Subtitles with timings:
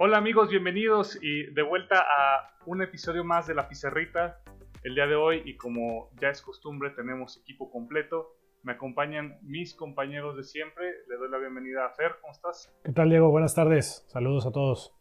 [0.00, 4.40] Hola amigos, bienvenidos y de vuelta a un episodio más de La Pizarrita.
[4.84, 8.36] El día de hoy y como ya es costumbre tenemos equipo completo.
[8.62, 10.84] Me acompañan mis compañeros de siempre.
[11.08, 12.72] Le doy la bienvenida a Fer, ¿cómo estás?
[12.84, 13.30] ¿Qué tal Diego?
[13.30, 14.06] Buenas tardes.
[14.06, 14.94] Saludos a todos.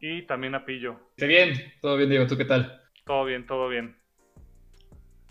[0.00, 0.94] Y también a Pillo.
[1.16, 1.54] ¿Qué bien?
[1.80, 2.80] Todo bien Diego, ¿tú qué tal?
[3.04, 3.96] Todo bien, todo bien.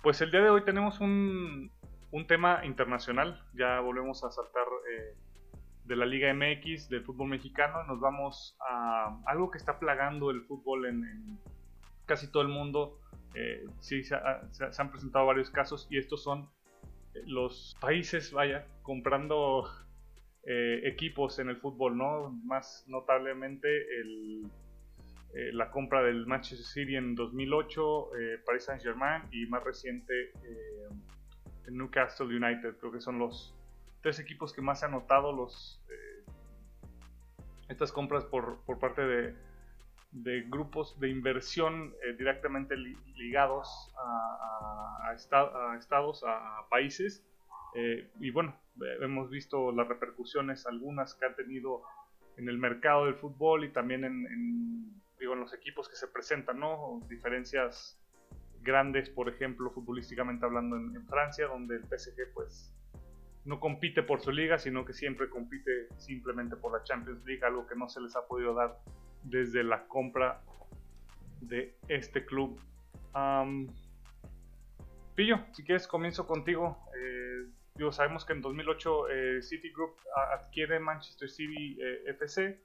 [0.04, 1.72] Pues el día de hoy tenemos un,
[2.12, 3.42] un tema internacional.
[3.54, 5.16] Ya volvemos a saltar eh,
[5.86, 10.42] de la Liga MX, del fútbol mexicano, nos vamos a algo que está plagando el
[10.42, 11.40] fútbol en,
[12.06, 13.00] casi todo el mundo.
[13.36, 16.50] Eh, sí, se, han presentado varios casos y estos son
[17.14, 19.70] eh, los países, vaya, comprando
[20.44, 22.32] eh, equipos en el fútbol, ¿no?
[22.46, 23.68] Más notablemente
[24.00, 24.48] el,
[25.54, 28.10] la compra del Manchester City en 2008,
[28.46, 30.32] Paris Saint Germain y más reciente
[31.68, 33.55] el Newcastle United, creo que son los,
[34.06, 36.24] tres equipos que más se han notado los, eh,
[37.70, 39.36] estas compras por, por parte de,
[40.12, 47.26] de, grupos de inversión eh, directamente ligados a, a, estados, a países.
[47.74, 48.56] Eh, y bueno,
[49.02, 51.82] hemos visto las repercusiones, algunas que han tenido
[52.38, 56.60] en el mercado del fútbol y también en, digo, en los equipos que se presentan,
[56.60, 57.02] ¿no?
[57.10, 58.00] Diferencias
[58.62, 62.72] grandes, por ejemplo, futbolísticamente hablando en, en Francia, donde el PSG pues
[63.46, 67.68] no compite por su liga, sino que siempre compite simplemente por la Champions League, algo
[67.68, 68.80] que no se les ha podido dar
[69.24, 70.42] desde la compra
[71.42, 72.60] de este club.
[75.16, 76.78] Pillo, si quieres comienzo contigo.
[77.00, 77.46] Eh,
[77.92, 79.96] sabemos que en 2008 eh, Citigroup
[80.34, 82.60] adquiere Manchester City eh, FC,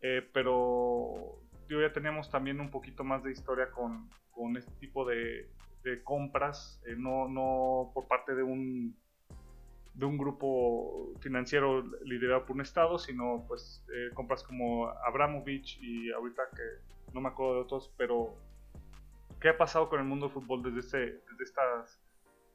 [0.00, 4.08] eh, pero ya tenemos también un poquito más de historia con,
[4.56, 5.50] este tipo de,
[5.82, 8.96] de compras, no, no por parte de un
[9.98, 16.12] de un grupo financiero liderado por un estado, sino pues eh, compras como Abramovich y
[16.12, 18.36] ahorita que no me acuerdo de otros, pero
[19.40, 20.98] ¿qué ha pasado con el mundo del fútbol desde este,
[21.30, 21.98] desde estas,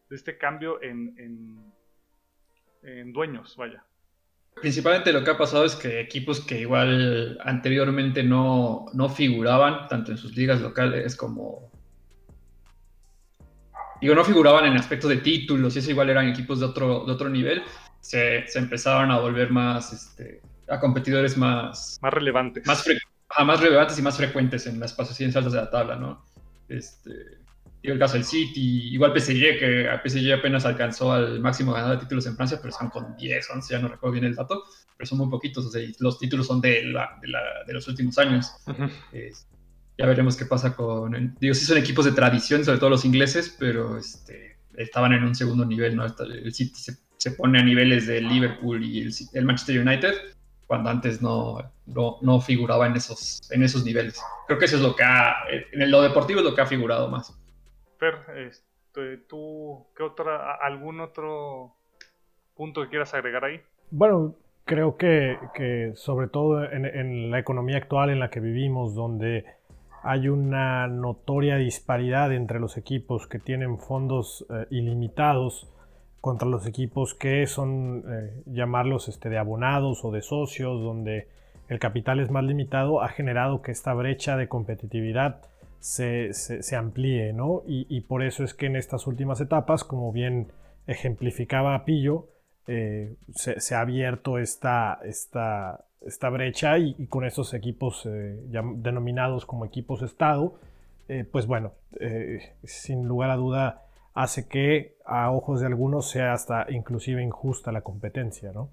[0.10, 1.74] este cambio en, en,
[2.84, 3.84] en dueños, vaya?
[4.62, 10.12] Principalmente lo que ha pasado es que equipos que igual anteriormente no, no figuraban tanto
[10.12, 11.73] en sus ligas locales como
[14.02, 17.12] digo, no figuraban en aspectos de títulos, y eso igual eran equipos de otro, de
[17.12, 17.64] otro nivel,
[18.00, 21.98] se, se empezaban a volver más, este, a competidores más...
[22.02, 22.66] Más relevantes.
[22.66, 22.86] Más,
[23.46, 26.26] más relevantes y más frecuentes en las posiciones altas de la tabla, ¿no?
[26.68, 27.12] Este,
[27.82, 31.98] digo, el caso del City, igual PSG, que a PSG apenas alcanzó al máximo ganador
[31.98, 34.64] de títulos en Francia, pero están con 10, 11, ya no recuerdo bien el dato,
[34.98, 37.88] pero son muy poquitos, o sea, los títulos son de, la, de, la, de los
[37.88, 38.52] últimos años.
[39.98, 41.36] Ya veremos qué pasa con.
[41.40, 45.36] Digo, sí son equipos de tradición, sobre todo los ingleses, pero este, estaban en un
[45.36, 46.06] segundo nivel, ¿no?
[46.06, 46.74] El City
[47.18, 50.14] se, pone a niveles de Liverpool y el, Manchester United,
[50.68, 54.22] cuando antes no, no, figuraba en esos, en esos niveles.
[54.48, 55.36] Creo que eso es lo que ha.
[55.72, 57.40] En lo deportivo es lo que ha figurado más.
[57.98, 58.16] Fer,
[58.48, 61.76] este, ¿tú qué otra, algún otro
[62.56, 63.62] punto que quieras agregar ahí?
[63.92, 68.96] Bueno, creo que, que sobre todo en, en, la economía actual en la que vivimos,
[68.96, 69.46] donde
[70.04, 75.70] hay una notoria disparidad entre los equipos que tienen fondos eh, ilimitados
[76.20, 81.30] contra los equipos que son, eh, llamarlos este, de abonados o de socios, donde
[81.70, 85.42] el capital es más limitado, ha generado que esta brecha de competitividad
[85.80, 86.32] se,
[86.78, 87.62] amplíe, ¿no?
[87.66, 90.48] Y, por eso es que en estas últimas etapas, como bien
[90.88, 92.30] ejemplificaba Pillo,
[92.68, 98.40] eh, se, ha abierto esta, esta esta brecha y, con estos equipos eh,
[98.76, 100.60] denominados como equipos Estado,
[101.08, 103.82] eh, pues bueno, eh, sin lugar a duda
[104.14, 108.70] hace que a ojos de algunos sea hasta inclusive injusta la competencia, ¿no?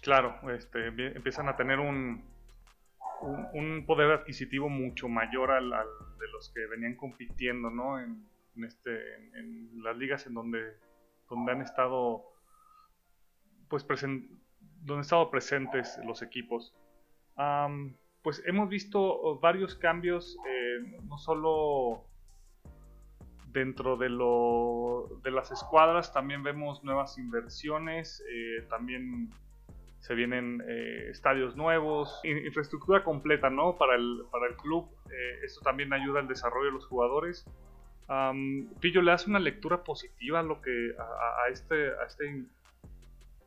[0.00, 2.22] Claro, este, empiezan a tener un,
[3.52, 8.00] un, poder adquisitivo mucho mayor al, de los que venían compitiendo, ¿no?
[8.00, 8.24] En,
[8.64, 10.60] este, en, las ligas en donde,
[11.28, 12.24] donde han estado
[13.68, 14.37] pues presentes
[14.78, 16.74] donde han estado presentes los equipos.
[18.22, 22.04] pues hemos visto varios cambios, eh, no solo
[23.52, 29.30] dentro de, lo, de las escuadras, también vemos nuevas inversiones, eh, también
[30.00, 33.76] se vienen eh, estadios nuevos, infraestructura completa ¿no?
[33.76, 34.88] para, el, para el club.
[35.42, 37.46] esto también ayuda al desarrollo de los jugadores.
[38.80, 42.44] Pillo, ¿le hace una lectura positiva a, lo que, a, este, a este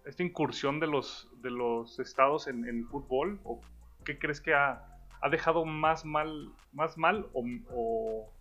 [0.06, 3.40] esta incursión de los, de los estados en, el fútbol?
[3.44, 3.62] ¿O
[4.04, 4.88] qué crees que ha,
[5.30, 8.32] dejado más mal, más mal o,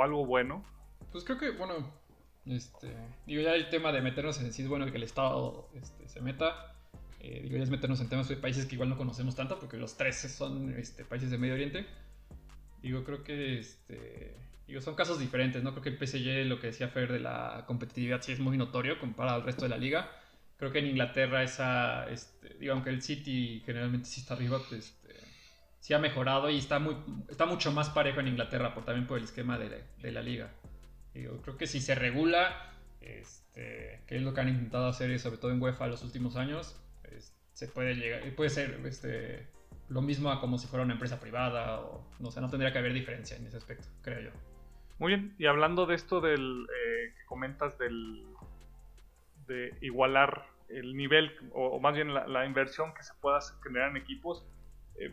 [0.00, 0.64] algo bueno?
[1.12, 1.74] Pues creo que, bueno,
[2.46, 2.94] este,
[3.26, 6.20] digo ya el tema de meternos en sí es bueno que el Estado este, se
[6.20, 6.76] meta.
[7.20, 9.76] Eh, digo, ya es meternos en temas de países que igual no conocemos tanto, porque
[9.76, 11.86] los tres son este, países de Medio Oriente.
[12.80, 14.36] Digo, creo que este,
[14.66, 15.72] digo, son casos diferentes, ¿no?
[15.72, 18.98] Creo que el PSG, lo que decía Fer de la competitividad, sí es muy notorio
[18.98, 20.10] comparado al resto de la liga.
[20.60, 24.90] Creo que en Inglaterra esa, este, digo, aunque el City generalmente sí está arriba, pues
[24.90, 25.14] este,
[25.80, 26.96] sí ha mejorado y está, muy,
[27.30, 30.52] está mucho más parejo en Inglaterra, por, también por el esquema de, de la liga.
[31.14, 35.38] Digo, creo que si se regula, este, que es lo que han intentado hacer, sobre
[35.38, 36.78] todo en UEFA los últimos años,
[37.54, 39.46] se puede llegar, puede ser este,
[39.88, 42.78] lo mismo a como si fuera una empresa privada, o no sé, no tendría que
[42.78, 44.30] haber diferencia en ese aspecto, creo yo.
[44.98, 48.26] Muy bien, y hablando de esto del eh, que comentas del
[49.80, 54.44] igualar el nivel, o, más bien la, inversión que se pueda generar en equipos,
[54.96, 55.12] eh,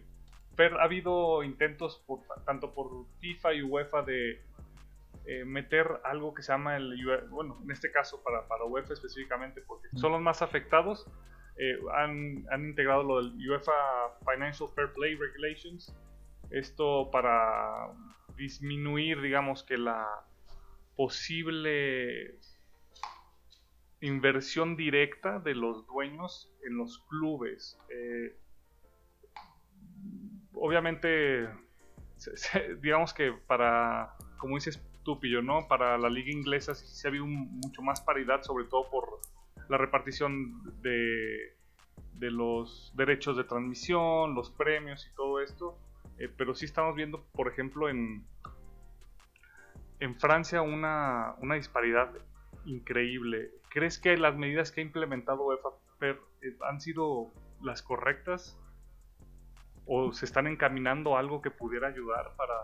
[0.60, 4.42] ha habido intentos por, tanto por FIFA y UEFA de
[5.26, 6.96] eh, meter algo que se llama el,
[7.30, 11.08] bueno, en este caso para, para UEFA específicamente, porque son los más afectados,
[11.60, 13.72] eh, han, integrado lo del UEFA
[14.32, 15.94] Financial Fair Play Regulations.
[16.52, 17.90] Esto para
[18.36, 20.08] disminuir, digamos, que la
[20.96, 22.38] posible
[24.02, 27.78] inversión directa de los dueños en los clubes.
[27.90, 28.38] Eh,
[30.54, 31.50] obviamente,
[32.82, 35.68] digamos que para, como dices tú, ¿no?
[35.68, 39.22] Para la liga inglesa sí se ha habido mucho más paridad, sobre todo por
[39.70, 41.56] la repartición de,
[42.14, 45.80] de los derechos de transmisión, los premios y todo esto.
[46.20, 48.26] Eh, pero sí estamos viendo, por ejemplo, en,
[50.00, 52.12] en Francia una, una disparidad
[52.66, 53.52] increíble.
[53.78, 55.70] ¿Crees que las medidas que ha implementado UEFA
[56.02, 56.18] eh,
[56.68, 57.28] han sido
[57.62, 58.58] las correctas?
[59.86, 62.56] ¿O se están encaminando algo que pudiera ayudar para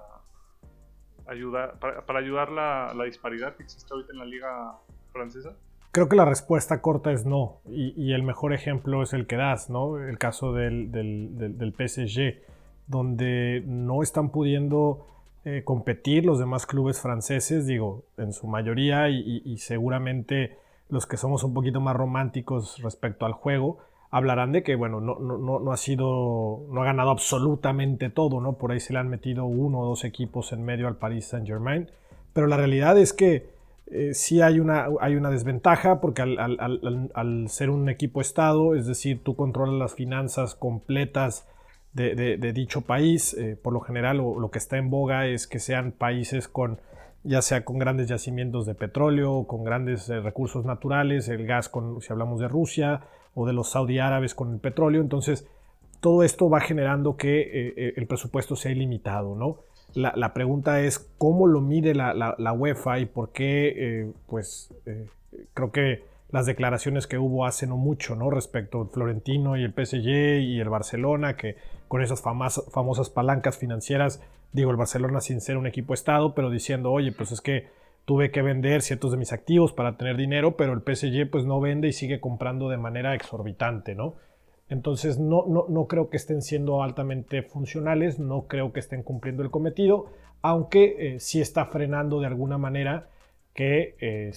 [1.27, 4.79] ayudar, para, ayudar la, la disparidad que existe ahorita en la liga
[5.11, 5.55] francesa?
[5.91, 9.69] Creo que la respuesta corta es no, y, el mejor ejemplo es el que das,
[9.69, 9.99] ¿no?
[9.99, 12.41] El caso del, del, PSG,
[12.87, 15.05] donde no están pudiendo
[15.45, 20.57] eh, competir los demás clubes franceses, digo, en su mayoría, y, seguramente
[20.93, 23.79] los que somos un poquito más románticos respecto al juego,
[24.11, 28.53] hablarán de que, bueno, no, no, no, ha sido, no ha ganado absolutamente todo, ¿no?
[28.53, 31.47] Por ahí se le han metido uno o dos equipos en medio al Paris Saint
[31.47, 31.89] Germain,
[32.31, 33.49] pero la realidad es que
[33.87, 39.23] eh, sí hay una, hay una desventaja porque al, ser un equipo Estado, es decir,
[39.23, 41.47] tú controlas las finanzas completas
[41.93, 45.91] de, dicho país, eh, por lo general lo que está en boga es que sean
[45.91, 46.79] países con
[47.23, 52.01] ya sea con grandes yacimientos de petróleo, con grandes eh, recursos naturales, el gas con,
[52.01, 53.01] si hablamos de Rusia,
[53.35, 55.47] o de los saudí árabes con el petróleo, entonces
[56.01, 59.59] todo esto va generando que el presupuesto sea ilimitado, ¿no?
[59.95, 65.05] La, pregunta es cómo lo mide la, UEFA y por qué, eh, pues eh,
[65.53, 68.31] creo que las declaraciones que hubo hace no mucho, ¿no?
[68.31, 74.19] Respecto al Florentino y el PSG y el Barcelona, que con esas famosas palancas financieras,
[74.53, 77.67] digo, el Barcelona sin ser un equipo Estado, pero diciendo, oye, pues es que
[78.05, 81.59] tuve que vender ciertos de mis activos para tener dinero, pero el PSG pues no
[81.59, 84.15] vende y sigue comprando de manera exorbitante, ¿no?
[84.69, 89.51] Entonces no, no, creo que estén siendo altamente funcionales, no creo que estén cumpliendo el
[89.51, 90.07] cometido,
[90.41, 93.09] aunque eh, sí está frenando de alguna manera
[93.53, 94.31] que eh,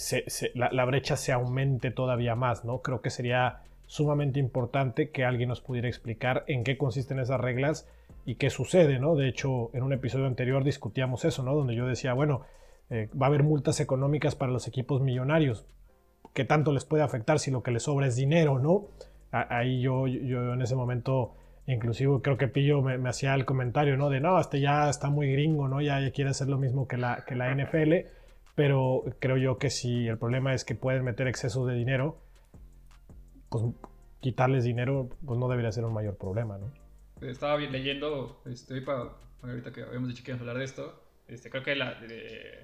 [0.54, 2.82] la, brecha se aumente todavía más, ¿no?
[2.82, 7.88] Creo que sería sumamente importante que alguien nos pudiera explicar en qué consisten esas reglas
[8.24, 9.14] y qué sucede, ¿no?
[9.14, 11.54] De hecho, en un episodio anterior discutíamos eso, ¿no?
[11.54, 12.42] Donde yo decía, bueno,
[12.90, 15.66] eh, va a haber multas económicas para los equipos millonarios.
[16.34, 18.88] ¿Qué tanto les puede afectar si lo que les sobra es dinero, ¿no?
[19.32, 21.34] ahí yo, yo en ese momento,
[21.66, 24.08] inclusive creo que Pillo me, hacía el comentario, ¿no?
[24.08, 25.82] De no, este ya está muy gringo, ¿no?
[25.82, 28.08] Ya, quiere hacer lo mismo que la, que la NFL,
[28.54, 32.16] pero creo yo que si el problema es que pueden meter excesos de dinero,
[33.48, 33.64] pues
[34.20, 36.72] quitarles dinero, pues no debería ser un mayor problema, ¿no?
[37.20, 39.12] Estaba leyendo, estoy para,
[39.42, 42.00] ahorita que habíamos dicho que íbamos a hablar de esto, este, creo que la,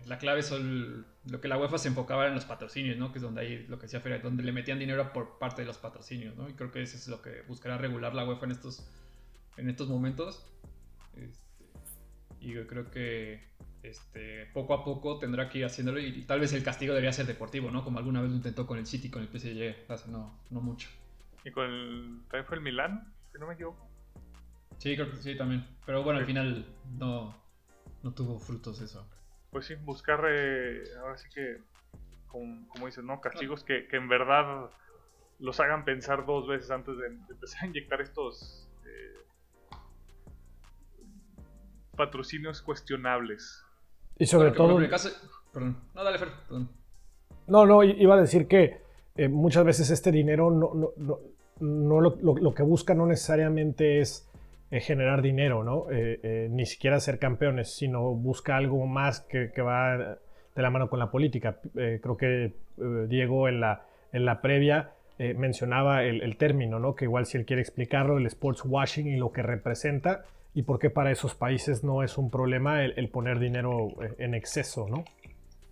[0.07, 3.11] la clave son lo que la UEFA se enfocaba en los patrocinios, ¿no?
[3.11, 5.67] Que es donde hay lo que decía Feria, donde le metían dinero por parte de
[5.67, 6.49] los patrocinios, ¿no?
[6.49, 8.89] Y creo que eso es lo que buscará regular la UEFA en estos,
[9.57, 10.47] en estos momentos.
[11.17, 11.43] Este,
[12.41, 13.51] y yo creo que
[13.83, 17.27] este, poco a poco tendrá que ir haciéndolo y, tal vez el castigo debería ser
[17.27, 17.85] deportivo, ¿no?
[17.85, 20.89] Como alguna vez lo intentó con el City, con el PSG, hace no, no mucho.
[21.45, 23.91] ¿Y con el, también fue el Milán, si no me equivoco?
[24.79, 25.65] Sí, creo que sí, también.
[25.85, 26.65] Pero bueno, al final
[26.99, 27.37] no,
[28.03, 29.09] no tuvo frutos eso.
[29.51, 31.59] Pues sí, buscar, eh, ahora sí que,
[32.27, 33.21] como, dices, ¿no?
[33.21, 34.71] Castigos que, en verdad
[35.39, 39.27] los hagan pensar dos veces antes de, empezar a inyectar estos eh,
[41.97, 43.65] patrocinios cuestionables.
[44.19, 44.78] Y sobre todo...
[45.52, 45.76] Perdón.
[45.95, 46.71] No, dale, Fer, perdón.
[47.47, 48.81] No, no, iba a decir que
[49.16, 50.92] eh, muchas veces este dinero no,
[51.61, 54.28] no lo, que busca no necesariamente es
[54.71, 55.87] eh, generar dinero, ¿no?
[55.90, 60.19] Eh, ni siquiera ser campeones, sino busca algo más que, va
[60.54, 61.59] de la mano con la política.
[61.75, 62.54] creo que
[63.09, 66.95] Diego en la, en la previa mencionaba el, término, ¿no?
[66.95, 70.78] Que igual si él quiere explicarlo, el sports washing y lo que representa y por
[70.78, 75.04] qué para esos países no es un problema el, poner dinero en exceso, ¿no?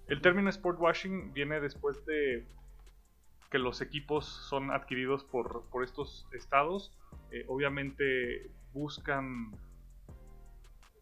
[0.08, 2.44] El término sport washing viene después de
[3.50, 6.96] que los equipos son adquiridos por, estos estados.
[7.30, 9.52] Eh, obviamente buscan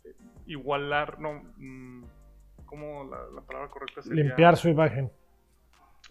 [0.05, 0.15] eh,
[0.47, 2.05] igualar, no, mm,
[2.65, 4.25] ¿cómo la, palabra correcta sería?
[4.25, 5.11] Limpiar su imagen.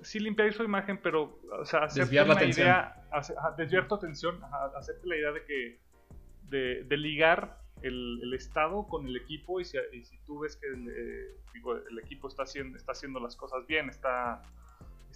[0.01, 3.03] Sí, limpiar su imagen, pero, o sea, hacerte una idea,
[3.57, 4.39] desviar tu atención,
[4.75, 5.79] hacerte la idea de que,
[6.49, 9.77] de, ligar el, estado con el equipo y si,
[10.25, 11.35] tú ves que el, eh,
[11.89, 14.41] el equipo está haciendo, está haciendo las cosas bien, está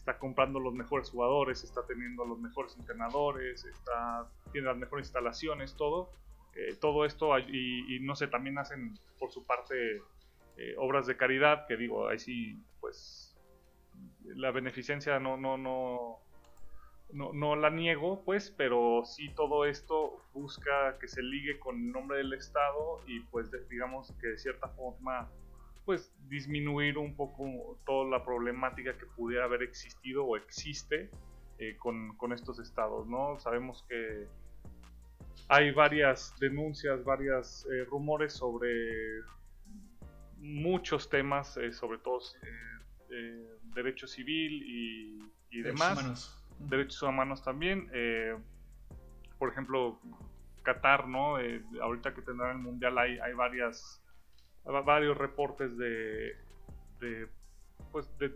[0.02, 5.76] está comprando los mejores jugadores, está teniendo los mejores entrenadores, está, tiene las mejores instalaciones,
[5.76, 6.10] todo.
[6.56, 10.02] Eh, todo esto y, no sé, también hacen por su parte
[10.58, 13.38] eh, obras de caridad, que digo, ahí sí, pues
[14.24, 16.20] la beneficencia no, no, no,
[17.13, 21.91] no, no la niego, pues, pero sí todo esto busca que se ligue con el
[21.91, 25.30] nombre del Estado y pues digamos que de cierta forma
[25.86, 31.10] pues disminuir un poco toda la problemática que pudiera haber existido o existe
[31.58, 33.38] eh, con, estos estados, ¿no?
[33.39, 34.27] Sabemos que
[35.48, 38.70] hay varias denuncias, varios eh, rumores sobre
[40.38, 42.20] muchos temas, eh, sobre todo
[43.75, 44.63] derecho civil
[45.51, 46.00] y, demás.
[46.00, 46.41] Humanos.
[46.70, 47.89] Derechos humanos también.
[49.38, 50.00] por ejemplo,
[50.63, 51.38] Qatar, ¿no?
[51.82, 54.01] ahorita que tendrá el Mundial hay, varias
[54.63, 56.36] varios reportes de,
[57.91, 58.34] pues de,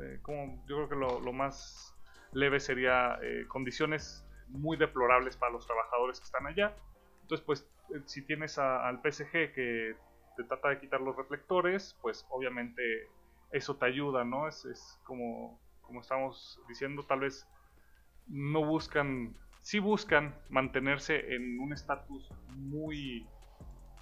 [0.00, 1.94] eh, como yo creo que lo, más
[2.32, 6.74] leve sería eh, condiciones muy deplorables para los trabajadores que están allá.
[7.22, 9.96] Entonces, pues eh, si tienes al PSG que
[10.36, 12.82] te trata de quitar los reflectores, pues obviamente
[13.50, 14.46] eso te ayuda, ¿no?
[14.48, 17.48] Es como, como estamos diciendo, tal vez
[18.26, 23.26] no buscan, sí buscan mantenerse en un estatus muy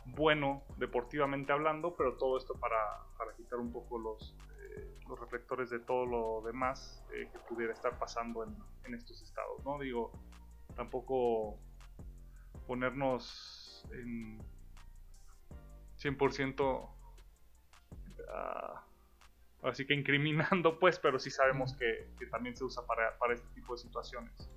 [0.04, 2.76] bueno deportivamente hablando, pero todo esto para,
[3.36, 7.96] quitar un poco los, eh, los reflectores de todo lo demás eh, que pudiera estar
[8.00, 9.78] pasando en, estos estados, ¿no?
[9.78, 10.10] Digo,
[10.74, 11.58] tampoco
[12.66, 14.38] ponernos en
[15.98, 16.88] 100%
[19.62, 23.74] así que incriminando pues, pero sí sabemos que, también se usa para, para, este tipo
[23.74, 24.50] de situaciones.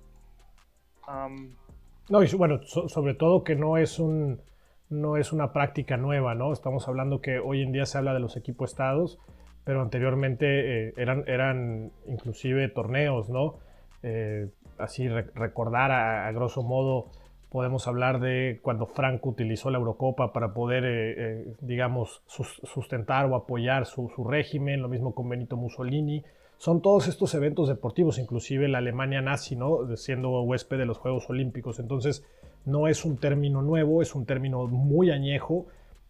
[2.08, 4.42] no, y bueno, sobre todo que no es un
[4.90, 6.52] no es una práctica nueva, ¿no?
[6.52, 9.18] Estamos hablando que hoy en día se habla de los equipos estados,
[9.64, 13.60] pero anteriormente eh, eran, eran inclusive torneos, ¿no?
[14.02, 17.10] Eh, así recordar a, grosso modo
[17.50, 23.86] podemos hablar de cuando Franco utilizó la Eurocopa para poder, eh, digamos, sustentar o apoyar
[23.86, 26.24] su, régimen, lo mismo con Benito Mussolini.
[26.56, 29.96] Son todos estos eventos deportivos, inclusive la Alemania nazi, ¿no?
[29.96, 31.80] Siendo huésped de los Juegos Olímpicos.
[31.80, 32.24] Entonces,
[32.64, 35.66] no es un término nuevo, es un término muy añejo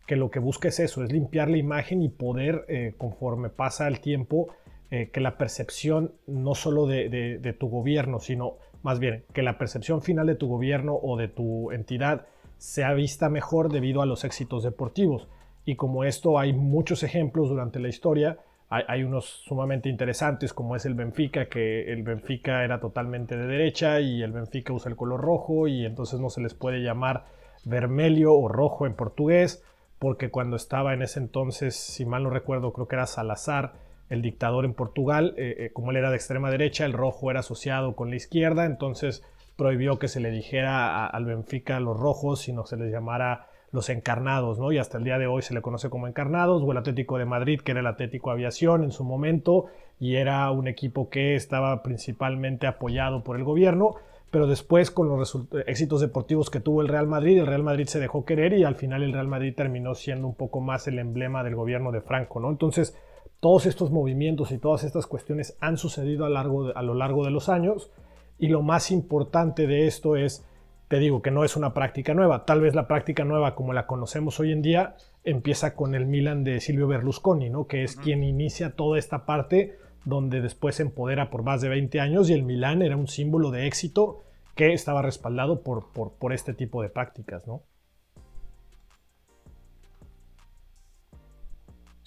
[0.06, 3.86] que lo que busca es eso, es limpiar la imagen y poder, eh, conforme pasa
[3.86, 4.48] el tiempo,
[4.90, 10.02] eh, que la percepción no solo de, tu gobierno, sino más bien que la percepción
[10.02, 12.26] final de tu gobierno o de tu entidad
[12.58, 15.28] sea vista mejor debido a los éxitos deportivos.
[15.64, 18.38] Y como esto hay muchos ejemplos durante la historia,
[18.72, 23.98] hay, unos sumamente interesantes como es el Benfica, que el Benfica era totalmente de derecha
[23.98, 27.24] y el Benfica usa el color rojo y entonces no se les puede llamar
[27.64, 29.64] vermelho o rojo en portugués,
[29.98, 33.72] porque cuando estaba en ese entonces, si mal no recuerdo, creo que era Salazar,
[34.10, 37.40] el dictador en Portugal, eh, eh, como él era de extrema derecha, el rojo era
[37.40, 39.24] asociado con la izquierda, entonces
[39.56, 44.58] prohibió que se le dijera al Benfica los rojos, sino se les llamara los encarnados,
[44.58, 44.72] ¿no?
[44.72, 47.24] Y hasta el día de hoy se le conoce como encarnados, o el Atlético de
[47.24, 49.66] Madrid, que era el Atlético Aviación en su momento,
[50.00, 53.94] y era un equipo que estaba principalmente apoyado por el gobierno,
[54.30, 58.00] pero después con los éxitos deportivos que tuvo el Real Madrid, el Real Madrid se
[58.00, 61.44] dejó querer y al final el Real Madrid terminó siendo un poco más el emblema
[61.44, 62.50] del gobierno de Franco, ¿no?
[62.50, 62.96] Entonces,
[63.40, 67.30] todos estos movimientos y todas estas cuestiones han sucedido a, largo a lo largo de
[67.30, 67.90] los años,
[68.38, 70.46] y lo más importante de esto es
[70.90, 72.44] te digo que no es una práctica nueva.
[72.46, 76.42] Tal vez la práctica nueva como la conocemos hoy en día empieza con el Milan
[76.42, 77.68] de Silvio Berlusconi, ¿no?
[77.68, 82.00] que es quien inicia toda esta parte donde después se empodera por más de 20
[82.00, 84.24] años y el Milan era un símbolo de éxito
[84.56, 87.46] que estaba respaldado por, por, este tipo de prácticas.
[87.46, 87.62] ¿no?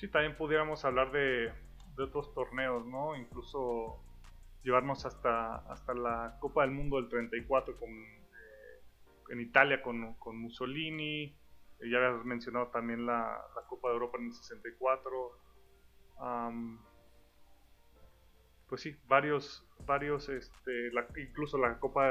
[0.03, 1.49] Sí, también pudiéramos hablar de,
[1.95, 3.15] de otros torneos, ¿no?
[3.15, 4.03] Incluso
[4.61, 8.81] llevarnos hasta, hasta la Copa del Mundo del 34 con, eh,
[9.29, 11.33] en Italia con, con Mussolini,
[11.89, 15.39] ya habías mencionado también la, la, Copa de Europa en el 64.
[18.67, 22.09] pues sí, varios, varios, este, incluso la Copa,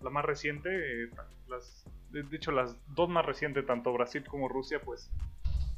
[0.00, 0.70] la, más reciente,
[1.04, 1.10] eh,
[1.46, 5.10] las, de hecho las dos más recientes, tanto Brasil como Rusia, pues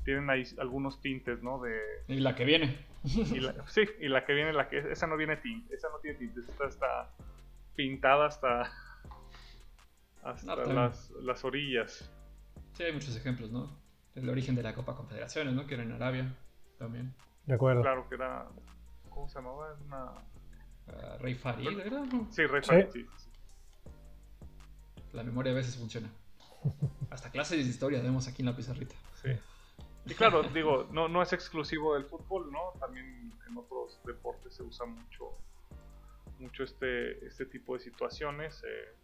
[0.04, 1.60] tienen ahí algunos tintes, ¿no?
[1.60, 1.78] De,
[2.08, 2.86] y la que viene.
[3.04, 6.48] sí, y la que viene, la que esa no viene tinte, esa no tiene tintes,
[6.48, 7.10] esta está
[7.74, 8.70] pintada hasta,
[10.22, 12.10] hasta las, las orillas.
[12.72, 13.70] Sí, hay muchos ejemplos, ¿no?
[14.14, 15.66] El origen de la Copa Confederaciones, ¿no?
[15.66, 16.34] Que era en Arabia
[16.78, 17.14] también.
[17.46, 17.82] De acuerdo.
[17.82, 18.48] Claro, que era.
[19.08, 19.76] ¿Cómo se llamaba?
[19.86, 20.04] Una.
[20.86, 22.02] Uh, Rey Farid, ¿era?
[22.30, 23.06] Sí, Rey Farid, sí.
[25.12, 26.10] La memoria a veces funciona.
[27.10, 28.94] Hasta clases de historia vemos aquí en la pizarrita.
[29.22, 29.30] Sí.
[30.10, 32.72] Y claro, digo, no, no es exclusivo del fútbol, ¿no?
[32.80, 35.32] También en otros deportes se usa mucho,
[36.40, 38.60] mucho este, este tipo de situaciones.
[38.64, 38.94] Eh,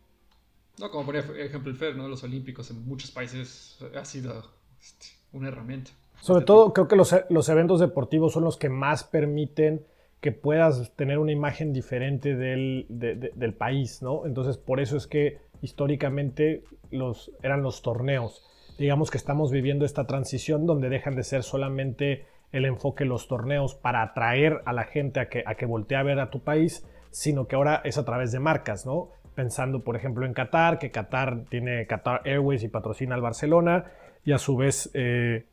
[0.79, 2.09] no, como por ejemplo el FER, ¿no?
[2.09, 5.93] Los Olímpicos en muchos países ha sido este, una herramienta.
[6.21, 9.87] Sobre todo creo que los, los, eventos deportivos son los que más permiten
[10.21, 14.27] que puedas tener una imagen diferente del, del país, ¿no?
[14.27, 18.43] Entonces por eso es que históricamente los, eran los torneos.
[18.79, 23.75] Digamos que estamos viviendo esta transición donde dejan de ser solamente el enfoque los torneos
[23.75, 26.87] para atraer a la gente a que, a que voltee a ver a tu país,
[27.11, 29.11] sino que ahora es a través de marcas, ¿no?
[29.37, 33.85] pensando, por ejemplo, en Qatar, que Qatar tiene Qatar Airways y patrocina al Barcelona,
[34.25, 35.45] y a su vez eh,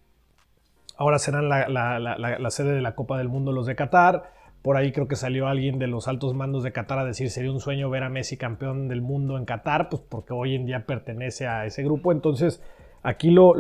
[0.97, 4.31] ahora serán la, sede de la Copa del Mundo los de Qatar.
[4.63, 7.51] Por ahí creo que salió alguien de los altos mandos de Qatar a decir sería
[7.51, 10.85] un sueño ver a Messi campeón del mundo en Qatar, pues porque hoy en día
[10.85, 12.13] pertenece a ese grupo.
[12.13, 12.63] Entonces,
[13.03, 13.53] aquí lo,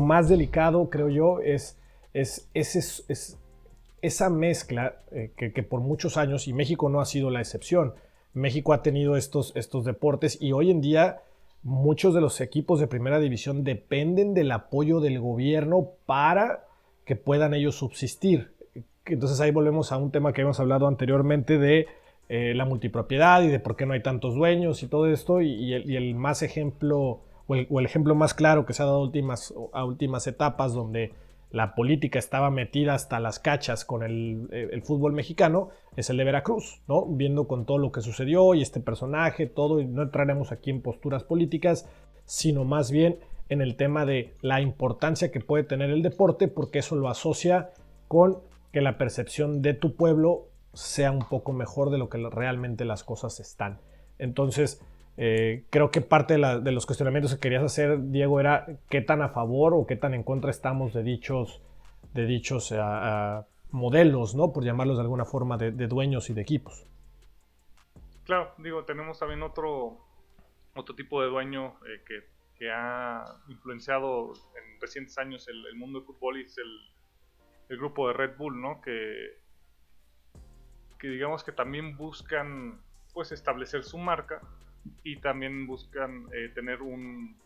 [0.00, 1.78] más delicado, creo yo, es,
[2.14, 3.38] es, es,
[4.00, 7.94] esa mezcla eh, que, que por muchos años, y México no ha sido la excepción,
[8.32, 11.20] México ha tenido estos, estos deportes y hoy en día
[11.62, 16.64] muchos de los equipos de primera división dependen del apoyo del gobierno para
[17.04, 18.52] que puedan ellos subsistir.
[19.06, 21.86] Entonces ahí volvemos a un tema que hemos hablado anteriormente de
[22.28, 25.40] eh, la multipropiedad y de por qué no hay tantos dueños y todo esto.
[25.40, 29.84] Y, el, más ejemplo, o el, ejemplo más claro que se ha dado últimas, a
[29.84, 31.12] últimas etapas donde
[31.54, 36.24] la política estaba metida hasta las cachas con eh, el, fútbol mexicano es el de
[36.24, 37.06] Veracruz, ¿no?
[37.06, 40.82] Viendo con todo lo que sucedió y este personaje, todo, y no entraremos aquí en
[40.82, 41.88] posturas políticas,
[42.24, 46.80] sino más bien en el tema de la importancia que puede tener el deporte, porque
[46.80, 47.70] eso lo asocia
[48.08, 48.40] con
[48.72, 53.04] que la percepción de tu pueblo sea un poco mejor de lo que realmente las
[53.04, 53.78] cosas están.
[54.18, 54.80] Entonces,
[55.16, 59.28] eh, creo que parte de, los cuestionamientos que querías hacer, Diego, era qué tan a
[59.28, 61.62] favor o qué tan en contra estamos de dichos,
[62.12, 62.74] de dichos
[63.70, 64.52] modelos, ¿no?
[64.52, 66.86] Por llamarlos de alguna forma, de, dueños y de equipos.
[68.24, 69.98] Claro, digo, tenemos también otro,
[70.74, 72.22] otro tipo de dueño eh, que,
[72.72, 76.80] ha influenciado en recientes años el, mundo del fútbol y es el,
[77.68, 78.80] el, grupo de Red Bull, ¿no?
[78.80, 79.38] Que,
[80.98, 82.80] que digamos que también buscan
[83.12, 84.40] pues establecer su marca
[85.02, 87.36] y también buscan eh, tener un,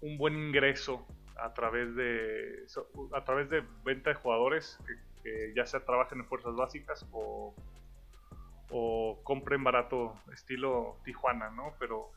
[0.00, 2.66] un buen ingreso a través de
[3.12, 4.78] a través de venta de jugadores
[5.22, 7.54] que, ya sea trabajen en fuerzas básicas o,
[8.70, 11.74] o compren barato estilo Tijuana, ¿no?
[11.78, 12.10] Pero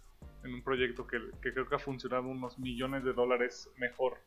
[0.43, 4.17] en un proyecto que, que creo que ha funcionado unos millones de dólares mejor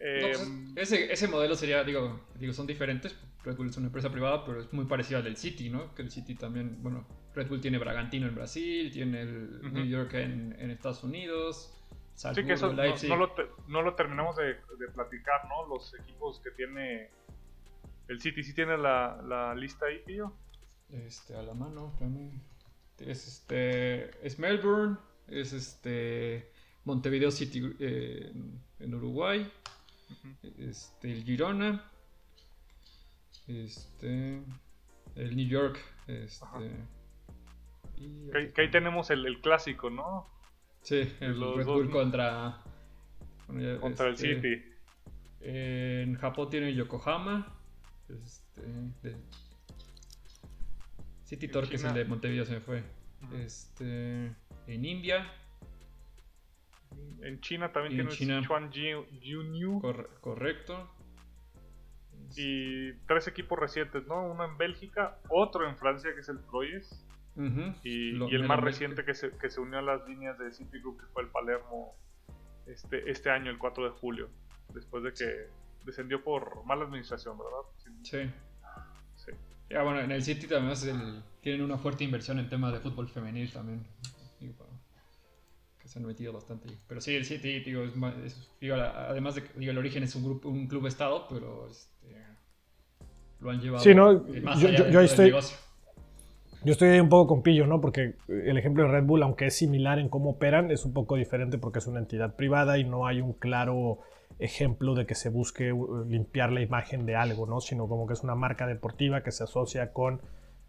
[0.00, 3.14] em, ese, ese, modelo sería, digo, digo, son diferentes.
[3.44, 5.94] Red Bull es una empresa privada, pero es muy parecido al del City, ¿no?
[5.94, 10.14] Que el City también, bueno, Red Bull tiene Bragantino en Brasil, tiene el New York
[10.14, 11.72] en, en, Estados Unidos.
[12.14, 13.34] sí, que eso no, lo
[13.68, 15.66] no, lo terminamos de, de, platicar, ¿no?
[15.68, 17.10] Los equipos que tiene
[18.08, 20.34] el City, ¿sí tiene la, la lista ahí, tío?
[20.90, 22.42] Este, a la mano, también.
[22.98, 24.96] Es este, es Melbourne,
[25.28, 26.50] es este,
[26.84, 28.32] Montevideo City eh,
[28.78, 29.50] en Uruguay
[30.58, 31.90] este, el Girona,
[33.46, 34.42] este,
[35.16, 36.46] el New York, este,
[38.54, 40.28] que, ahí tenemos el, clásico, ¿no?
[40.82, 42.62] Sí, el Red Bull contra,
[43.80, 44.64] contra el este, City.
[45.40, 47.54] en Japón tiene Yokohama,
[48.08, 49.16] este,
[51.24, 52.82] City Torque es el de Montevideo, se me fue.
[53.34, 54.34] Este,
[54.66, 55.30] en India
[57.22, 59.80] en China también tiene Sichuan Junyu.
[60.20, 60.90] correcto.
[62.36, 64.22] Y tres equipos recientes, ¿no?
[64.22, 67.06] Uno en Bélgica, otro en Francia, que es el Troyes.
[67.82, 71.06] y, el más reciente que se, que se, unió a las líneas de Citigroup, que
[71.06, 71.96] fue el Palermo
[72.66, 74.28] este, este año, el 4 de julio.
[74.72, 75.48] Después de que
[75.84, 77.96] descendió por mala administración, ¿verdad?
[78.02, 78.30] Sí.
[79.16, 79.32] sí.
[79.68, 83.52] Ya, bueno, en el City también tienen una fuerte inversión en temas de fútbol femenil
[83.52, 83.86] también.
[85.90, 86.68] Que se han metido bastante.
[86.86, 87.82] Pero sí, el City, digo,
[88.74, 92.16] además de que el origen es un, grupo, un club estado, pero este,
[93.40, 97.42] lo han llevado sí, no, más yo, yo, estoy, Yo estoy ahí un poco con
[97.42, 97.80] pillo, ¿no?
[97.80, 101.16] Porque el ejemplo de Red Bull, aunque es similar en cómo operan, es un poco
[101.16, 103.98] diferente porque es una entidad privada y no hay un claro
[104.38, 107.60] ejemplo de que se busque uh, limpiar la imagen de algo, ¿no?
[107.60, 110.20] Sino como que es una marca deportiva que se asocia con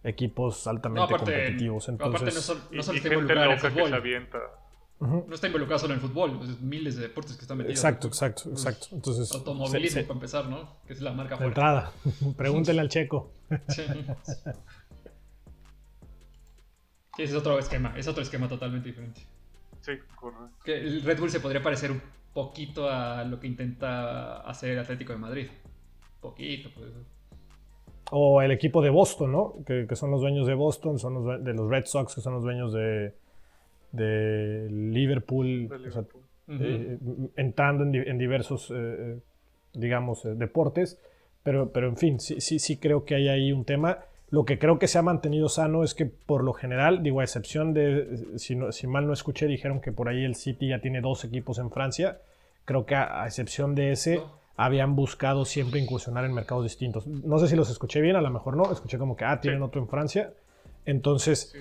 [0.04, 1.90] equipos altamente competitivos.
[1.90, 3.60] Entonces, aparte no, solo está involucrado en
[5.02, 7.80] No está involucrado solo en el fútbol, pues miles de deportes que están metidos.
[7.80, 8.88] Exacto, exacto, exacto.
[8.92, 10.76] Entonces, automovilismo para empezar, ¿no?
[10.86, 11.60] Que es la marca fuerte.
[11.60, 11.92] entrada.
[12.38, 13.32] Pregúntele al checo.
[13.68, 13.82] Sí.
[17.18, 19.22] ese es otro esquema, es otro esquema totalmente diferente.
[19.82, 20.50] Sí, correcto.
[20.64, 22.02] Que el Red Bull se podría parecer un
[22.34, 25.48] poquito a lo que intenta hacer el Atlético de Madrid.
[26.22, 26.92] Poquito, pues.
[28.12, 29.56] O el equipo de Boston, ¿no?
[29.66, 32.44] Que, son los dueños de Boston, son los de los Red Sox, que son los
[32.44, 33.16] dueños de,
[33.92, 35.70] de Liverpool.
[36.60, 36.98] Eh,
[37.38, 39.20] entrando en, diversos, eh, eh,
[39.74, 41.00] digamos, deportes.
[41.44, 44.00] Pero, pero en fin, sí, sí, sí creo que hay ahí un tema.
[44.30, 47.24] Lo que creo que se ha mantenido sano es que por lo general, digo, a
[47.24, 51.02] excepción de, si, si mal no escuché, dijeron que por ahí el City ya tiene
[51.02, 52.20] dos equipos en Francia.
[52.66, 54.22] Creo que a, excepción de ese,
[54.56, 57.08] habían buscado siempre incursionar en mercados distintos.
[57.08, 58.72] No sé si los escuché bien, a lo mejor no.
[58.72, 60.34] Escuché como que, ah, tienen otro en Francia.
[60.86, 61.54] Entonces,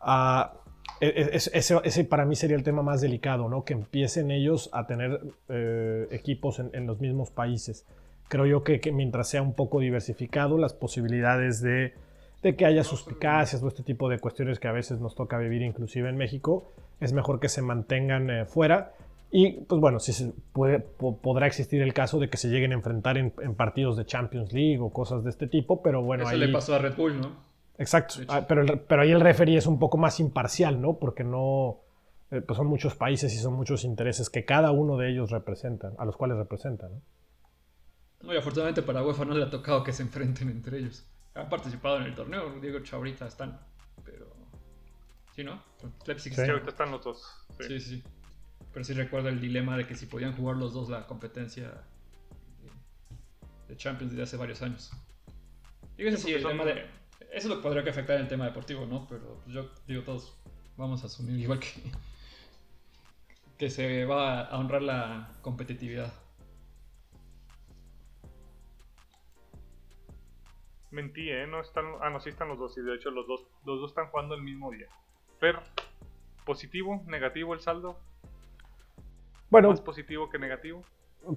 [0.00, 0.59] ah, e, e,
[1.00, 3.64] ese, para mí sería el tema más delicado, ¿no?
[3.64, 7.86] Que empiecen ellos a tener eh, equipos en los mismos países
[8.30, 11.92] creo yo que, mientras sea un poco diversificado, las posibilidades de,
[12.56, 16.08] que haya suspicacias o este tipo de cuestiones que a veces nos toca vivir inclusive
[16.08, 18.94] en México, es mejor que se mantengan eh, fuera.
[19.32, 22.74] Y pues bueno, si se puede, podrá existir el caso de que se lleguen a
[22.74, 26.24] enfrentar en, partidos de Champions League o cosas de este tipo, pero bueno.
[26.24, 27.49] Eso le pasó a Red Bull, ¿no?
[27.80, 30.98] Exacto, ah, pero, pero ahí el referee es un poco más imparcial, ¿no?
[30.98, 31.80] Porque no,
[32.30, 35.94] eh, pues son muchos países y son muchos intereses que cada uno de ellos representan,
[35.98, 37.02] a los cuales representan, ¿no?
[38.22, 41.06] No, y afortunadamente para UEFA no le ha tocado que se enfrenten entre ellos.
[41.34, 43.58] Han participado en el torneo, Diego ahorita están,
[44.04, 44.26] pero...
[45.34, 45.62] ¿Sí, no?
[46.18, 46.30] sí.
[46.38, 47.46] ahorita están los dos.
[47.60, 47.80] Sí.
[47.80, 48.04] sí,
[48.74, 51.72] Pero sí recuerdo el dilema de que si podían jugar los dos la competencia
[53.68, 54.90] de Champions desde hace varios años.
[55.96, 56.84] Digo, sí, el tema de...
[57.32, 59.06] Eso es lo que podría que afectar en el tema deportivo, ¿no?
[59.08, 60.36] Pero yo digo, todos
[60.76, 61.68] vamos a asumir igual que...
[63.56, 66.12] que se va a honrar la competitividad.
[70.90, 71.46] Mentí, ¿eh?
[71.46, 72.76] No están, ah, no, sí están los dos.
[72.78, 74.88] Y de hecho los dos, los dos están jugando el mismo día.
[75.38, 75.62] Pero,
[76.44, 77.98] ¿positivo, negativo el saldo?
[79.50, 79.70] Bueno.
[79.70, 80.84] ¿Más positivo que negativo?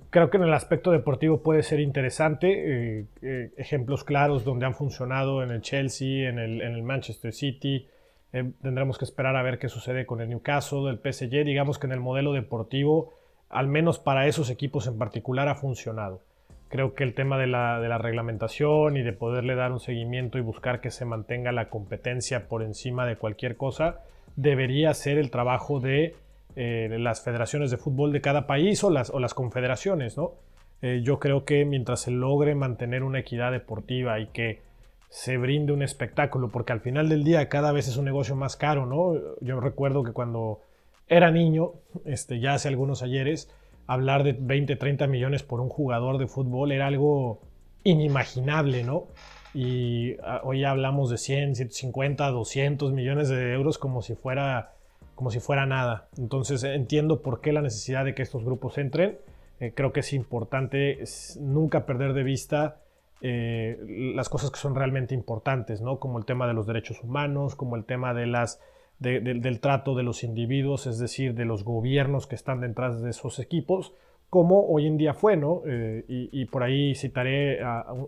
[0.09, 2.99] Creo que en el aspecto deportivo puede ser interesante.
[2.99, 7.33] Eh, eh, ejemplos claros donde han funcionado en el Chelsea, en el, en el Manchester
[7.33, 7.87] City.
[8.33, 11.45] Eh, tendremos que esperar a ver qué sucede con el Newcastle, el PSG.
[11.45, 13.13] Digamos que en el modelo deportivo,
[13.49, 16.21] al menos para esos equipos en particular, ha funcionado.
[16.69, 20.81] Creo que el tema de la, reglamentación y de poderle dar un seguimiento y buscar
[20.81, 23.99] que se mantenga la competencia por encima de cualquier cosa
[24.35, 26.15] debería ser el trabajo de
[26.55, 30.33] eh, las federaciones de fútbol de cada país o las, o las confederaciones, ¿no?
[30.81, 34.61] Eh, yo creo que mientras se logre mantener una equidad deportiva y que
[35.09, 38.55] se brinde un espectáculo, porque al final del día cada vez es un negocio más
[38.55, 39.13] caro, ¿no?
[39.41, 40.61] Yo recuerdo que cuando
[41.07, 41.73] era niño,
[42.05, 43.49] este, ya hace algunos ayeres,
[43.87, 47.41] hablar de 20, 30 millones por un jugador de fútbol era algo
[47.83, 49.07] inimaginable, ¿no?
[49.53, 54.73] Y ah, hoy hablamos de 100, 150, 200 millones de euros como si fuera,
[55.15, 56.07] como si fuera nada.
[56.17, 59.17] Entonces entiendo por qué la necesidad de que estos grupos entren.
[59.59, 61.03] Eh, creo que es importante
[61.39, 62.81] nunca perder de vista
[63.21, 63.79] eh,
[64.15, 65.81] las cosas que son realmente importantes.
[65.99, 70.87] Como el tema de los derechos humanos, como el tema del trato de los individuos,
[70.87, 73.93] es decir, de los gobiernos que están detrás de esos equipos,
[74.29, 75.61] como hoy en día fue, ¿no?
[75.67, 77.59] Eh, y, por ahí citaré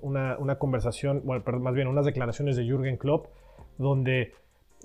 [0.02, 3.28] una, conversación, bueno, más bien unas declaraciones de Jürgen Klopp,
[3.78, 4.34] donde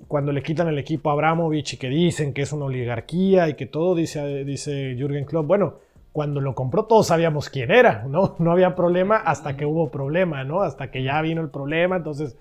[0.09, 3.55] cuando le quitan el equipo a Abramovich y que dicen que es una oligarquía y
[3.55, 5.79] que todo, dice, dice Jürgen Klopp, bueno,
[6.13, 8.37] cuando lo compró todos sabíamos quién era, ¿no?
[8.39, 10.63] No había problema hasta que hubo problema, ¿no?
[10.63, 12.37] Hasta que ya vino el problema, entonces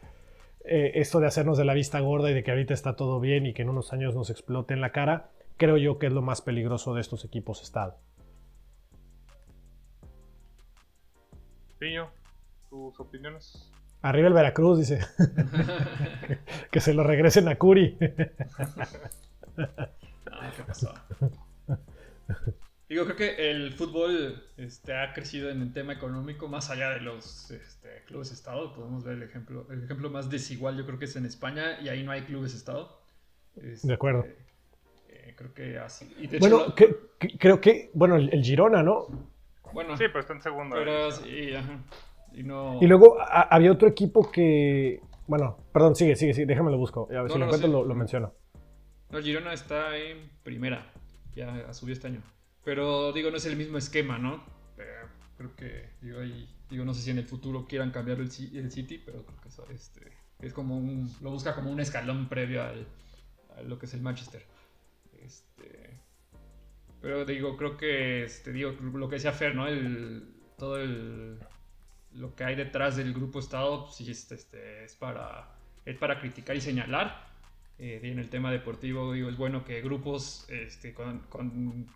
[0.65, 3.45] eh, esto de hacernos de la vista gorda y de que ahorita está todo bien
[3.45, 6.21] y que en unos años nos explote en la cara, creo yo que es lo
[6.21, 7.97] más peligroso de estos equipos Estado.
[11.77, 12.09] Piño,
[12.69, 13.71] tus opiniones.
[14.01, 14.99] Arriba el Veracruz, dice.
[16.71, 17.97] que, se lo regresen a Curi.
[22.87, 27.01] Digo, creo que el fútbol este, ha crecido en el tema económico más allá de
[27.01, 28.73] los este, clubes Estado.
[28.73, 31.89] Podemos ver el ejemplo, el ejemplo más desigual, yo creo que es en España, y
[31.89, 33.01] ahí no hay clubes Estado.
[33.57, 34.25] Este, de acuerdo.
[35.09, 36.09] Eh, creo que así.
[36.39, 36.73] bueno,
[37.37, 39.07] creo que, bueno, el, Girona, ¿no?
[39.73, 40.75] Bueno, sí, pero está en segundo.
[40.75, 41.83] Pero, sí, ajá.
[42.33, 42.77] Y, no...
[42.81, 45.01] y, luego había otro equipo que.
[45.27, 47.07] Bueno, perdón, sigue, sigue, sigue, déjame lo busco.
[47.11, 48.33] A ver si lo encuentro, lo, lo menciono.
[49.09, 50.91] No, Girona está en primera.
[51.35, 52.21] Ya subió este año.
[52.63, 54.43] Pero digo, no es el mismo esquema, ¿no?
[55.39, 59.01] creo que, digo, ahí, digo, no sé si en el futuro quieran cambiar el, City,
[59.05, 62.85] pero creo que eso, este, es como un, lo busca como un escalón previo al,
[63.55, 64.45] a lo que es el Manchester.
[65.23, 66.01] Este,
[67.01, 69.65] pero digo, creo que, este, digo, lo que decía Fer, ¿no?
[69.65, 71.39] El, todo el,
[72.13, 75.49] lo que hay detrás del grupo Estado, pues, sí, este, este, es, para,
[75.85, 77.27] es para criticar y señalar
[77.77, 81.19] eh, en el tema deportivo, digo, es bueno que grupos este, con,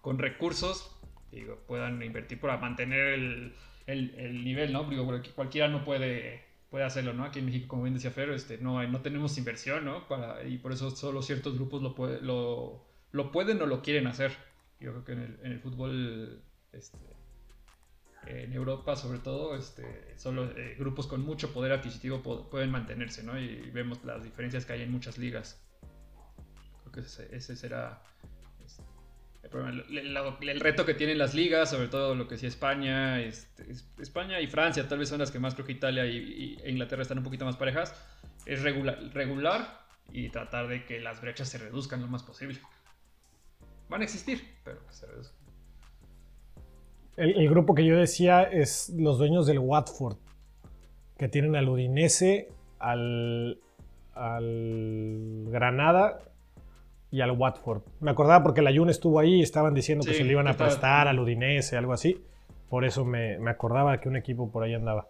[0.02, 0.96] con, recursos
[1.32, 3.54] digo, puedan invertir para mantener el,
[3.88, 4.84] el, nivel, ¿no?
[4.86, 7.26] Digo, cualquiera no puede, puede hacerlo, ¿no?
[7.26, 10.08] Aquí en México, como bien decía Fer, este, no, no tenemos inversión, ¿no?
[10.08, 14.08] Para, y por eso solo ciertos grupos lo, puede, lo, lo pueden o lo quieren
[14.08, 14.32] hacer.
[14.80, 16.98] Yo creo que en el, en el fútbol este,
[18.28, 23.40] en Europa sobre todo, este, solo eh, grupos con mucho poder adquisitivo pueden mantenerse, ¿no?
[23.40, 25.64] Y vemos las diferencias que hay en muchas ligas
[26.94, 28.02] que ese, será
[28.64, 28.84] este,
[29.52, 33.66] el, reto que tienen las ligas, sobre todo lo que sí España, este,
[34.00, 37.02] España y Francia, tal vez son las que más creo que Italia y, e Inglaterra
[37.02, 37.94] están un poquito más parejas,
[38.46, 42.60] es regular, regular y tratar de que las brechas se reduzcan lo más posible.
[43.90, 45.43] Van a existir, pero que se reduzcan.
[47.16, 50.18] El, grupo que yo decía es los dueños del Watford,
[51.18, 52.50] que tienen al Udinese,
[52.80, 53.60] al,
[54.16, 56.20] al Granada
[57.12, 57.84] y al Watford.
[58.00, 60.54] Me acordaba porque la Jun estuvo ahí y estaban diciendo que se le iban a
[60.54, 62.20] prestar al Udinese, algo así.
[62.68, 65.10] Por eso me, acordaba que un equipo por ahí andaba.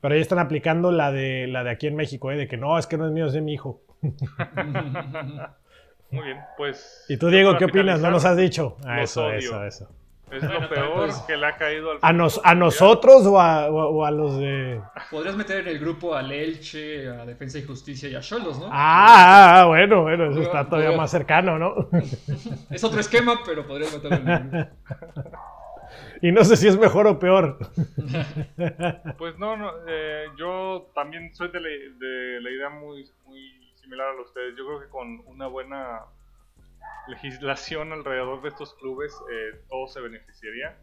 [0.00, 2.36] Pero ahí están aplicando la de, la de aquí en México, ¿eh?
[2.36, 3.80] de que no, es que no es mío, es de mi hijo.
[6.10, 7.04] Muy bien, pues.
[7.08, 8.00] ¿Y tú, Diego, qué opinas?
[8.00, 8.76] No nos has dicho.
[8.84, 9.88] Ah, eso, eso, eso.
[10.30, 14.04] Es lo peor que le ha caído al ¿A, nos, ¿A nosotros o a, o,
[14.04, 14.80] a, los de.?
[15.10, 18.66] Podrías meter en el grupo a Elche, a Defensa y Justicia y a Cholos, ¿no?
[18.66, 21.88] Ah, ah, ah bueno, bueno, eso está todavía más cercano, ¿no?
[22.70, 24.76] Es otro esquema, pero podrías meterlo en el grupo.
[26.20, 27.58] Y no sé si es mejor o peor.
[29.18, 34.14] Pues no, no eh, yo también soy de la, de la idea muy, muy similar
[34.18, 34.54] a ustedes.
[34.56, 36.04] Yo creo que con una buena
[37.08, 40.76] legislación alrededor de estos clubes, eh, todo se beneficiaría.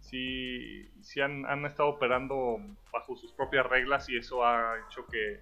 [0.00, 2.58] Si, si han, han, estado operando
[2.90, 5.40] bajo sus propias reglas y eso ha hecho que,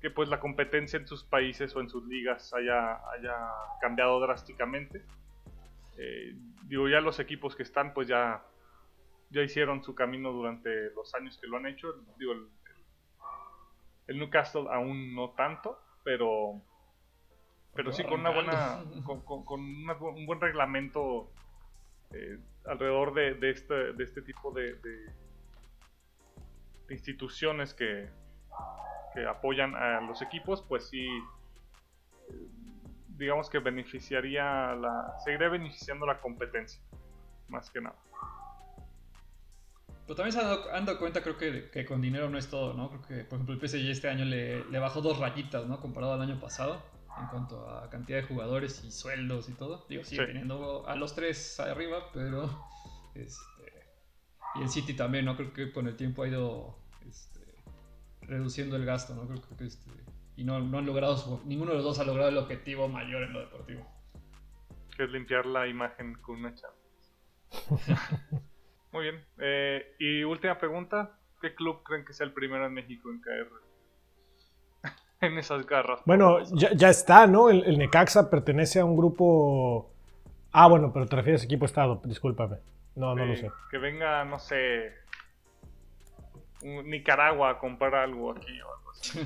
[0.00, 3.36] que pues la competencia en sus países o en sus ligas haya, haya
[3.80, 5.02] cambiado drásticamente.
[5.98, 8.44] Eh, digo, ya los equipos que están pues ya,
[9.30, 11.92] ya hicieron su camino durante los años que lo han hecho.
[12.16, 12.34] Digo,
[14.06, 16.62] el, Newcastle aún no tanto, pero
[17.74, 18.84] pero sí con una buena
[19.24, 21.32] con, un buen reglamento
[22.12, 25.12] eh, alrededor de, de, este, de este tipo de, de,
[26.90, 28.08] instituciones que,
[29.14, 31.06] que, apoyan a los equipos pues sí
[32.28, 32.48] eh,
[33.08, 36.80] digamos que beneficiaría la seguiría beneficiando la competencia
[37.48, 37.96] más que nada
[40.06, 40.46] pero también se han
[40.86, 42.90] dado, cuenta, creo que, que, con dinero no es todo, ¿no?
[42.90, 45.80] Creo que, por ejemplo, el PSG este año le, le bajó dos rayitas, ¿no?
[45.80, 46.82] Comparado al año pasado
[47.20, 49.86] en cuanto a cantidad de jugadores y sueldos y todo.
[49.88, 52.50] Digo, sigue teniendo a los tres arriba, pero
[53.14, 53.72] este,
[54.56, 55.36] y el City también, ¿no?
[55.36, 57.40] Creo que con el tiempo ha ido este,
[58.22, 59.26] reduciendo el gasto, ¿no?
[59.26, 59.90] Creo, que este,
[60.36, 63.32] y no, no, han logrado, ninguno de los dos ha logrado el objetivo mayor en
[63.32, 63.86] lo deportivo.
[64.96, 66.74] Que es limpiar la imagen con una chapa.
[68.94, 69.24] Muy bien.
[69.38, 73.48] Eh, y última pregunta, ¿qué club creen que sea el primero en México en caer
[75.20, 76.00] en esas garras.
[76.06, 77.50] Bueno, ya, está, ¿no?
[77.50, 79.90] El, Necaxa pertenece a un grupo.
[80.52, 82.58] Ah, bueno, pero te refieres a equipo Estado, discúlpame.
[82.94, 83.50] No, no lo sé.
[83.68, 84.92] Que venga, no sé.
[86.62, 89.20] Nicaragua a comprar algo aquí o algo así.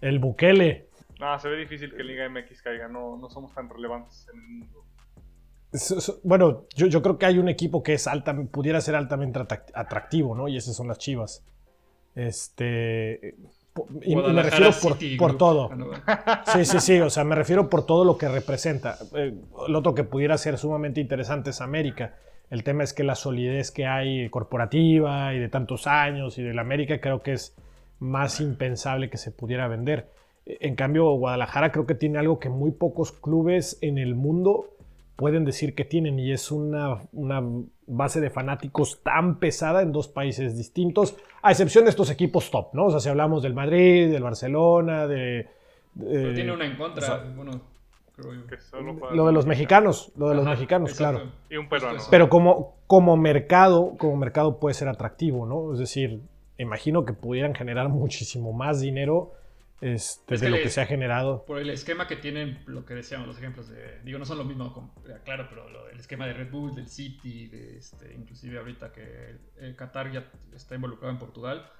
[0.00, 0.88] el Bukele.
[1.20, 4.46] No, se ve difícil que Liga MX caiga, no, no somos tan relevantes en el
[4.46, 4.87] mundo.
[6.22, 9.40] Bueno, yo, yo, creo que hay un equipo que es alta, pudiera ser altamente
[9.74, 10.48] atractivo, ¿no?
[10.48, 11.44] Y esas son las Chivas.
[12.14, 13.36] Este,
[14.02, 14.70] y, me refiero
[15.18, 15.70] por, todo.
[16.06, 18.98] Ah, sí, sí, sí, o sea, me refiero por todo lo que representa.
[19.14, 19.34] Eh,
[19.68, 22.14] lo otro que pudiera ser sumamente interesante es América.
[22.50, 26.54] El tema es que la solidez que hay corporativa y de tantos años y de
[26.54, 27.54] la América creo que es
[27.98, 30.10] más impensable que se pudiera vender.
[30.46, 34.70] En cambio, Guadalajara creo que tiene algo que muy pocos clubes en el mundo
[35.18, 37.42] pueden decir que tienen y es una, una
[37.88, 42.72] base de fanáticos tan pesada en dos países distintos, a excepción de estos equipos top,
[42.72, 42.84] ¿no?
[42.86, 45.48] O sea, si hablamos del Madrid, del Barcelona, de...
[45.98, 47.50] Pero tiene una en contra, bueno,
[49.12, 51.32] lo de los mexicanos, lo de los mexicanos, claro.
[51.50, 51.98] Y un peruano.
[52.12, 55.72] Pero como, como mercado, como mercado puede ser atractivo, ¿no?
[55.72, 56.22] Es decir,
[56.58, 59.32] imagino que pudieran generar muchísimo más dinero
[59.80, 61.44] este, de lo que se ha generado.
[61.44, 64.44] Por el esquema que tienen, lo que decíamos, los ejemplos de, digo, no son lo
[64.44, 64.92] mismo,
[65.24, 69.76] claro, pero el esquema de Red Bull, del City, de este, inclusive ahorita que el
[69.76, 71.70] Qatar ya está involucrado en Portugal,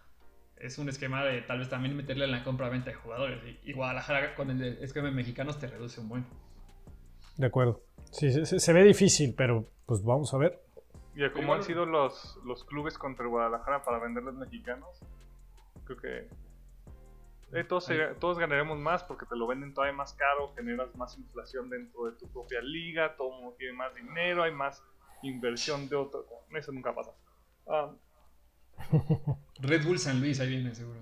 [0.56, 3.40] es un esquema de tal vez también meterle en la compra-venta de jugadores.
[3.62, 6.26] Y, Guadalajara con el esquema de mexicanos te reduce un buen.
[7.36, 7.82] De acuerdo.
[8.10, 10.60] Sí, se, ve difícil, pero pues vamos a ver.
[11.14, 15.00] Y como han sido los, los clubes contra Guadalajara para venderles mexicanos,
[15.84, 16.28] creo que
[17.52, 17.88] eh, todos,
[18.20, 22.12] todos ganaremos más porque te lo venden todavía más caro, generas más inflación dentro de
[22.12, 24.82] tu propia liga, todo mundo tiene más dinero, hay más
[25.22, 26.26] inversión de otro.
[26.54, 27.12] Eso nunca pasa.
[27.66, 27.90] Ah.
[29.60, 31.00] Red Bull San Luis, ahí viene seguro.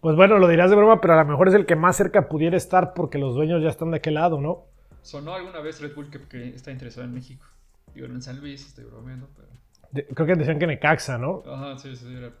[0.00, 2.28] Pues bueno, lo dirás de broma, pero a lo mejor es el que más cerca
[2.28, 4.66] pudiera estar porque los dueños ya están de aquel lado, ¿no?
[5.00, 7.46] Sonó alguna vez Red Bull que, está interesado en México.
[7.94, 9.46] Digo, no en San Luis, estoy bromeando, pero
[9.92, 11.42] creo que decían que Necaxa, ¿no?
[11.46, 12.32] Ajá, sí, sí, era.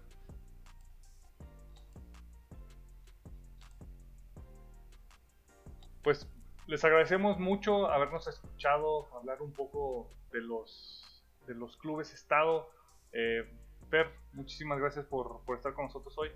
[6.02, 6.28] Pues
[6.66, 12.70] les agradecemos mucho habernos escuchado hablar un poco de los, de los clubes Estado.
[13.12, 13.48] Eh,
[13.90, 16.30] per, muchísimas gracias por, estar con nosotros hoy.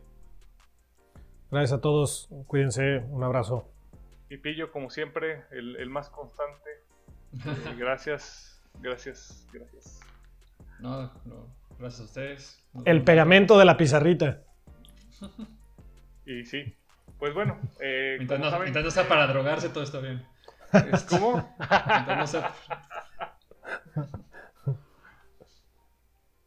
[1.50, 3.68] Gracias a todos, cuídense, un abrazo.
[4.28, 6.70] Y Pillo, como siempre, el, más constante.
[7.44, 10.00] Eh, gracias, gracias, gracias.
[10.80, 11.54] No, no.
[11.78, 12.64] Gracias a ustedes.
[12.84, 14.42] el pegamento de la pizarrita.
[16.26, 16.74] y sí.
[17.18, 17.58] Pues bueno.
[17.80, 20.24] Eh, mientras, no, sea para drogarse, todo está bien.
[21.08, 21.54] ¿Cómo?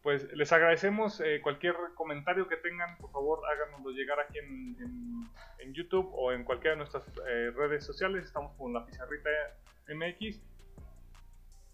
[0.01, 4.75] Pues les agradecemos eh, cualquier comentario que tengan, por favor háganoslo llegar aquí en,
[5.59, 8.25] en, YouTube o en cualquiera de nuestras eh, redes sociales.
[8.25, 9.29] Estamos con la pizarrita
[9.87, 10.41] MX.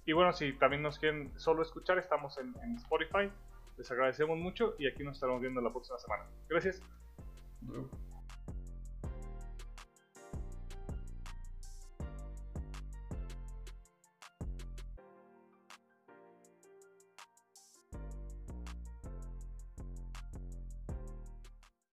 [0.06, 3.32] Y bueno, si también nos quieren solo escuchar, estamos en, Spotify.
[3.78, 6.26] Les agradecemos mucho y aquí nos estaremos viendo la próxima semana.
[6.48, 6.82] Gracias.